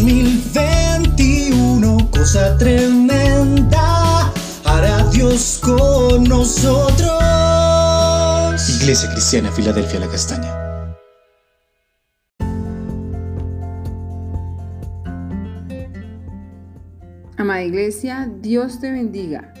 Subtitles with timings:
[0.00, 4.32] 2021, cosa tremenda,
[4.64, 7.20] hará Dios con nosotros.
[8.80, 10.50] Iglesia Cristiana, Filadelfia, la Castaña.
[17.36, 19.52] Amada Iglesia, Dios te bendiga.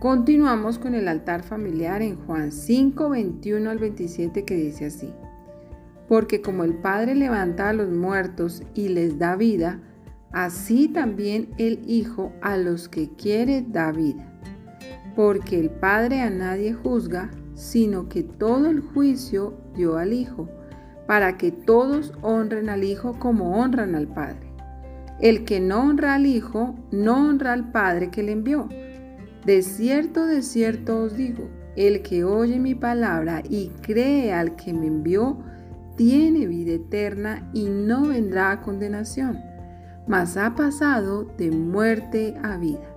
[0.00, 5.12] Continuamos con el altar familiar en Juan 5, 21 al 27 que dice así.
[6.08, 9.80] Porque como el Padre levanta a los muertos y les da vida,
[10.32, 14.32] así también el Hijo a los que quiere da vida.
[15.14, 20.48] Porque el Padre a nadie juzga, sino que todo el juicio dio al Hijo,
[21.06, 24.46] para que todos honren al Hijo como honran al Padre.
[25.20, 28.68] El que no honra al Hijo, no honra al Padre que le envió.
[29.46, 34.74] De cierto, de cierto os digo, el que oye mi palabra y cree al que
[34.74, 35.38] me envió,
[35.96, 39.40] tiene vida eterna y no vendrá a condenación,
[40.06, 42.94] mas ha pasado de muerte a vida.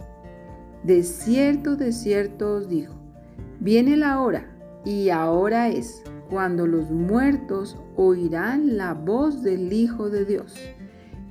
[0.84, 2.94] De cierto, de cierto os digo,
[3.60, 4.46] viene la hora,
[4.86, 10.56] y ahora es, cuando los muertos oirán la voz del Hijo de Dios,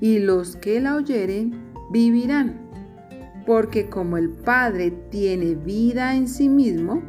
[0.00, 2.68] y los que la oyeren vivirán
[3.48, 7.00] porque como el Padre tiene vida en sí mismo,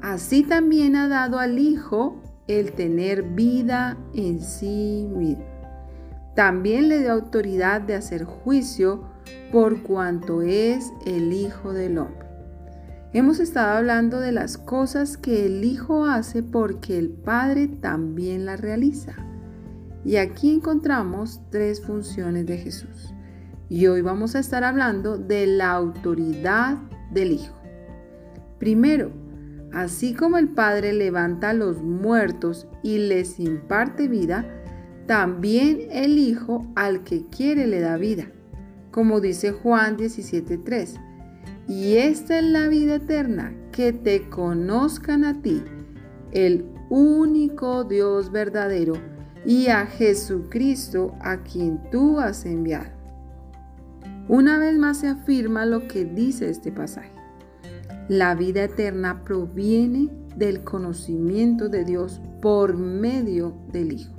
[0.00, 5.44] así también ha dado al Hijo el tener vida en sí mismo.
[6.34, 9.04] También le dio autoridad de hacer juicio
[9.52, 12.26] por cuanto es el Hijo del Hombre.
[13.12, 18.60] Hemos estado hablando de las cosas que el Hijo hace porque el Padre también las
[18.60, 19.14] realiza.
[20.04, 23.14] Y aquí encontramos tres funciones de Jesús.
[23.68, 26.78] Y hoy vamos a estar hablando de la autoridad
[27.12, 27.54] del Hijo.
[28.58, 29.12] Primero,
[29.74, 34.46] así como el Padre levanta a los muertos y les imparte vida,
[35.06, 38.26] también el Hijo al que quiere le da vida,
[38.90, 40.98] como dice Juan 17:3.
[41.68, 45.62] Y esta es la vida eterna, que te conozcan a ti,
[46.32, 48.94] el único Dios verdadero,
[49.46, 52.90] y a Jesucristo a quien tú has enviado.
[54.28, 57.12] Una vez más se afirma lo que dice este pasaje.
[58.08, 64.14] La vida eterna proviene del conocimiento de Dios por medio del Hijo.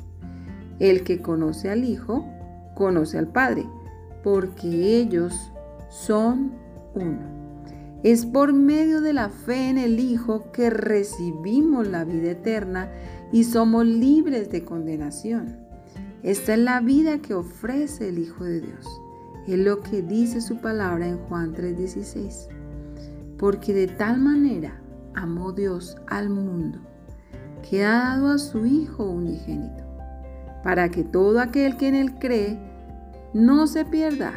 [0.80, 2.26] El que conoce al Hijo,
[2.74, 3.66] conoce al Padre,
[4.24, 5.52] porque ellos
[5.90, 6.54] son
[6.96, 7.36] uno.
[8.02, 12.92] Es por medio de la fe en el Hijo que recibimos la vida eterna
[13.32, 15.58] y somos libres de condenación.
[16.24, 18.88] Esta es la vida que ofrece el Hijo de Dios.
[19.48, 22.55] Es lo que dice su palabra en Juan 3:16.
[23.38, 24.80] Porque de tal manera
[25.14, 26.80] amó Dios al mundo,
[27.68, 29.84] que ha dado a su Hijo unigénito,
[30.64, 32.60] para que todo aquel que en él cree
[33.34, 34.32] no se pierda,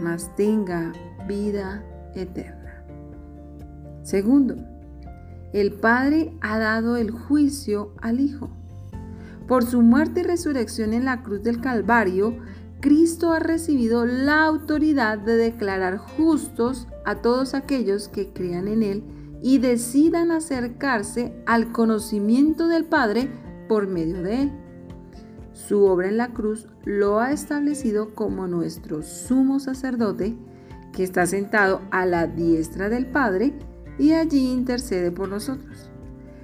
[0.00, 0.92] mas tenga
[1.28, 2.84] vida eterna.
[4.02, 4.56] Segundo,
[5.52, 8.50] el Padre ha dado el juicio al Hijo.
[9.48, 12.36] Por su muerte y resurrección en la cruz del Calvario,
[12.80, 19.04] Cristo ha recibido la autoridad de declarar justos a todos aquellos que crean en Él
[19.42, 23.30] y decidan acercarse al conocimiento del Padre
[23.68, 24.52] por medio de Él.
[25.52, 30.36] Su obra en la cruz lo ha establecido como nuestro sumo sacerdote,
[30.92, 33.54] que está sentado a la diestra del Padre
[33.98, 35.85] y allí intercede por nosotros.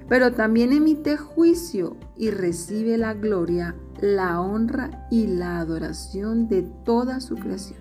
[0.07, 7.21] Pero también emite juicio y recibe la gloria la honra y la adoración de toda
[7.21, 7.79] su creación,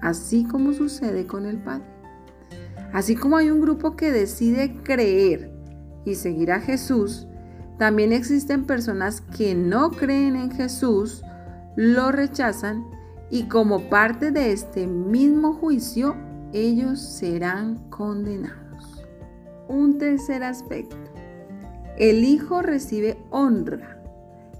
[0.00, 1.84] así como sucede con el Padre.
[2.92, 5.50] Así como hay un grupo que decide creer
[6.04, 7.26] y seguir a Jesús,
[7.76, 11.22] también existen personas que no creen en Jesús,
[11.74, 12.86] lo rechazan
[13.28, 16.14] y como parte de este mismo juicio,
[16.52, 19.04] ellos serán condenados.
[19.68, 20.96] Un tercer aspecto.
[21.98, 23.98] El Hijo recibe honra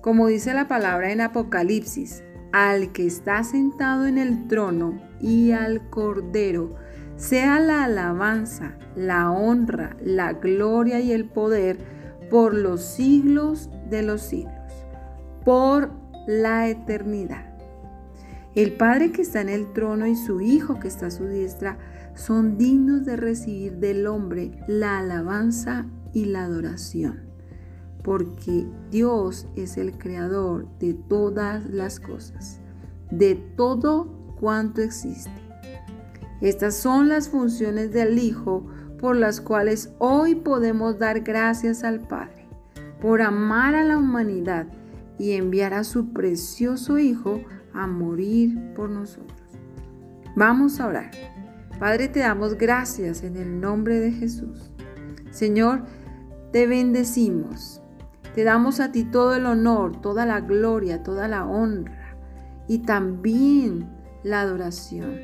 [0.01, 2.23] como dice la palabra en Apocalipsis,
[2.53, 6.77] al que está sentado en el trono y al Cordero,
[7.17, 11.79] sea la alabanza, la honra, la gloria y el poder
[12.31, 14.87] por los siglos de los siglos,
[15.45, 15.91] por
[16.27, 17.45] la eternidad.
[18.55, 21.77] El Padre que está en el trono y su Hijo que está a su diestra
[22.15, 27.28] son dignos de recibir del hombre la alabanza y la adoración
[28.03, 32.61] porque Dios es el creador de todas las cosas,
[33.11, 34.07] de todo
[34.41, 35.31] cuanto existe.
[36.41, 38.67] Estas son las funciones del Hijo
[38.99, 42.47] por las cuales hoy podemos dar gracias al Padre,
[43.01, 44.67] por amar a la humanidad
[45.19, 47.41] y enviar a su precioso Hijo
[47.73, 49.41] a morir por nosotros.
[50.37, 51.11] Vamos a orar.
[51.79, 54.71] Padre, te damos gracias en el nombre de Jesús.
[55.31, 55.85] Señor,
[56.53, 57.78] te bendecimos.
[58.39, 62.15] Te damos a ti todo el honor, toda la gloria, toda la honra
[62.69, 63.89] y también
[64.23, 65.17] la adoración.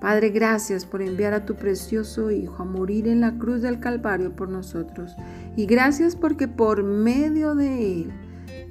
[0.00, 4.34] Padre, gracias por enviar a tu precioso Hijo a morir en la cruz del Calvario
[4.34, 5.14] por nosotros.
[5.54, 8.12] Y gracias porque por medio de Él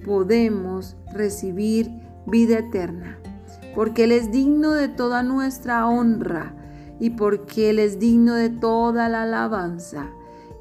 [0.05, 1.89] podemos recibir
[2.27, 3.17] vida eterna.
[3.75, 6.53] Porque Él es digno de toda nuestra honra
[6.99, 10.09] y porque Él es digno de toda la alabanza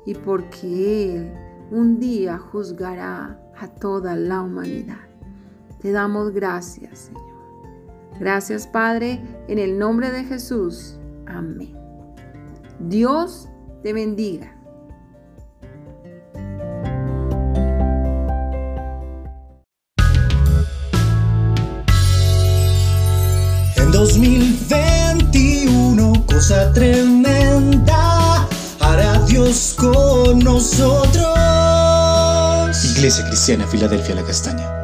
[0.07, 4.99] y porque Él un día juzgará a toda la humanidad.
[5.81, 7.29] Te damos gracias, Señor.
[8.19, 10.99] Gracias, Padre, en el nombre de Jesús.
[11.27, 11.77] Amén.
[12.81, 13.49] Dios
[13.83, 14.58] te bendiga.
[33.17, 34.78] Cristiana Filadelfia La Castaña.